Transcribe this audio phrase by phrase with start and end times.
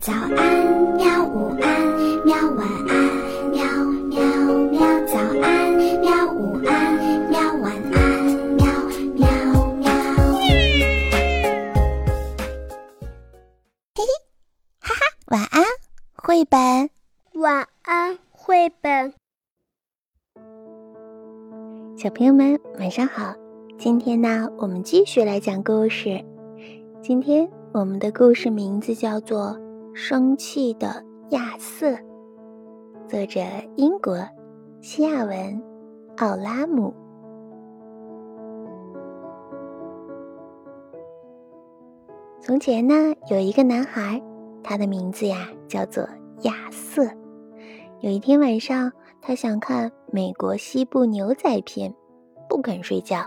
[0.00, 0.32] 早安，
[0.94, 1.24] 喵！
[1.26, 2.36] 午安，喵！
[2.56, 3.60] 晚安，喵
[4.04, 4.22] 喵
[4.70, 4.80] 喵！
[5.06, 6.32] 早安，喵！
[6.32, 6.94] 午安，
[7.28, 7.40] 喵！
[7.56, 8.24] 晚安，
[8.54, 8.64] 喵
[9.16, 9.28] 喵
[9.74, 9.90] 喵！
[13.96, 14.06] 嘿嘿，
[14.80, 15.00] 哈哈，
[15.32, 15.64] 晚安，
[16.14, 16.90] 绘本。
[17.34, 19.12] 晚安，绘本。
[21.96, 23.34] 小朋友们，晚上好！
[23.76, 26.24] 今天呢，我们继续来讲故事。
[27.02, 29.56] 今天我们的故事名字叫做
[30.00, 31.90] 《生气的亚瑟》，
[33.08, 33.40] 作者
[33.74, 34.16] 英国
[34.80, 35.60] 西亚文
[36.18, 36.94] 奥拉姆。
[42.40, 42.94] 从前呢，
[43.28, 44.22] 有一个男孩，
[44.62, 46.08] 他的名字呀叫做
[46.42, 47.02] 亚瑟。
[47.98, 51.92] 有一天晚上，他想看美国西部牛仔片，
[52.48, 53.18] 不肯睡觉。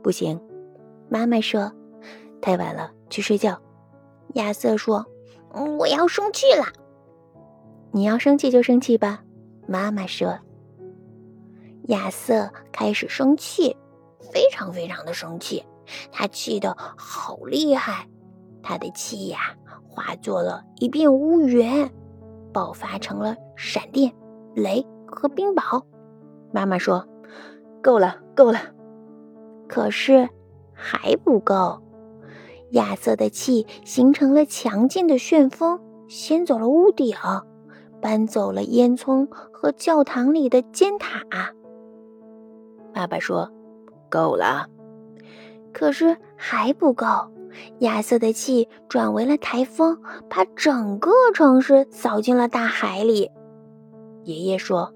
[0.00, 0.40] 不行，
[1.08, 1.72] 妈妈说。
[2.40, 3.60] 太晚了，去睡觉。
[4.34, 5.04] 亚瑟说
[5.78, 6.66] ：“我要生气了。”
[7.92, 9.22] 你要生气就生气吧，
[9.68, 10.38] 妈妈说。
[11.88, 13.76] 亚瑟开始生气，
[14.32, 15.64] 非常非常的生气，
[16.10, 18.08] 他气得好厉害，
[18.62, 19.54] 他的气呀
[19.88, 21.90] 化作了一片乌云，
[22.52, 24.14] 爆发成了闪电、
[24.54, 25.84] 雷和冰雹。
[26.52, 27.06] 妈妈说
[27.82, 28.60] ：“够了，够了。”
[29.68, 30.28] 可是
[30.72, 31.82] 还不够。
[32.72, 37.16] 亚瑟的气形成了强劲的旋风，掀走了屋顶，
[38.00, 41.24] 搬走了烟囱和教堂里的尖塔。
[42.92, 43.50] 爸爸说
[44.10, 44.66] ：“够了。”
[45.72, 47.06] 可是还不够。
[47.80, 49.98] 亚瑟的气转为了台风，
[50.28, 53.30] 把整个城市扫进了大海里。
[54.24, 54.94] 爷爷说：“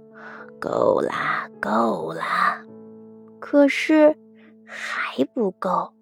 [0.59, 2.63] 够啦，够啦。”
[3.39, 4.17] 可是
[4.65, 5.93] 还不够。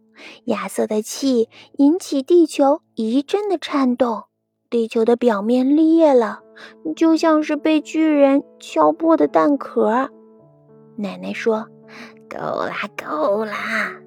[0.45, 1.49] 亚瑟的气
[1.79, 4.25] 引起地球一阵的颤动，
[4.71, 6.41] 地球的表面裂了，
[6.97, 10.11] 就像是被巨人敲破的蛋壳。
[10.97, 11.69] 奶奶说
[12.31, 14.01] ：“够啦，够啦！”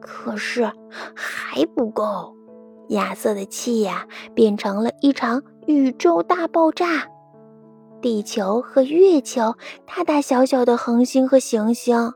[0.00, 0.70] 可是
[1.14, 2.34] 还不够，
[2.88, 7.08] 亚瑟的气呀，变成了一场宇宙大爆炸，
[8.00, 9.54] 地球和月球，
[9.84, 12.12] 大大小小的恒星和行星，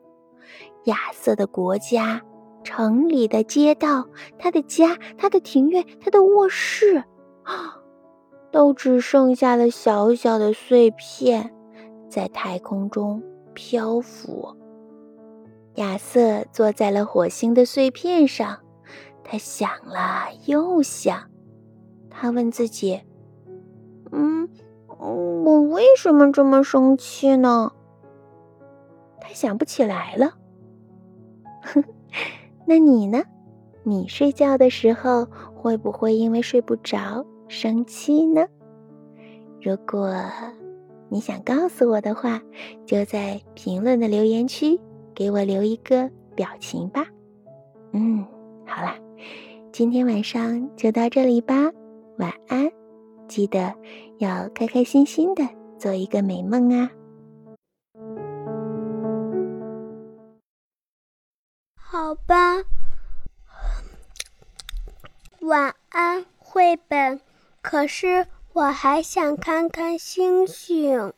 [0.85, 2.23] 亚瑟的国家。
[2.63, 4.07] 城里的街道，
[4.39, 7.05] 他的家，他的庭院，他的卧室，
[7.43, 7.79] 啊
[8.51, 11.55] 都只剩下了小小的碎片，
[12.09, 13.23] 在太空中
[13.55, 14.57] 漂浮。
[15.77, 18.59] 亚瑟坐在了火星的碎片上，
[19.25, 21.31] 他想了又想，
[22.11, 23.01] 他问自己
[24.13, 24.49] ：“嗯，
[24.99, 27.73] 我为什么这么生气呢？”
[29.21, 30.35] 他想不起来了。
[31.63, 31.85] 哼。
[32.71, 33.25] 那你呢？
[33.83, 35.27] 你睡觉的时候
[35.57, 38.47] 会不会因为睡不着生气呢？
[39.61, 40.15] 如果
[41.09, 42.41] 你想告诉我的话，
[42.87, 44.79] 就在评论的留言区
[45.13, 47.05] 给我留一个表情吧。
[47.91, 48.25] 嗯，
[48.65, 48.95] 好啦，
[49.73, 51.73] 今天晚上就到这里吧，
[52.19, 52.71] 晚安，
[53.27, 53.75] 记得
[54.19, 55.43] 要开开心心的
[55.77, 56.89] 做一个美梦啊。
[62.01, 62.65] 好吧，
[65.41, 67.21] 晚安，绘本。
[67.61, 71.13] 可是我还想看看星星。